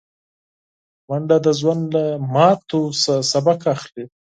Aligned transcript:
منډه 1.07 1.37
د 1.45 1.47
ژوند 1.59 1.83
له 1.95 2.03
ماتو 2.33 2.81
نه 3.01 3.15
سبق 3.31 3.59
اخلي 3.75 4.05